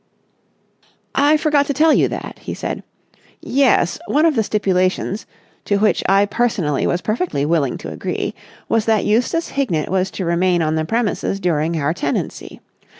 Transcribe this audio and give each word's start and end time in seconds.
"I 1.13 1.37
forgot 1.37 1.67
to 1.67 1.75
tell 1.75 1.93
you 1.93 2.07
that," 2.07 2.39
he 2.39 2.55
said. 2.55 2.81
"Yes, 3.39 3.99
one 4.07 4.25
of 4.25 4.33
the 4.35 4.41
stipulations—to 4.41 5.77
which 5.77 6.03
I 6.09 6.25
personally 6.25 6.87
was 6.87 7.01
perfectly 7.01 7.45
willing 7.45 7.77
to 7.77 7.91
agree—was 7.91 8.85
that 8.85 9.05
Eustace 9.05 9.49
Hignett 9.49 9.89
was 9.89 10.09
to 10.17 10.25
remain 10.25 10.63
on 10.63 10.73
the 10.73 10.85
premises 10.85 11.39
during 11.39 11.79
our 11.79 11.93
tenancy. 11.93 12.61